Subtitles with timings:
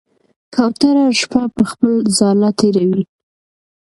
[0.53, 3.03] کوتره شپه په خپل ځاله تېروي.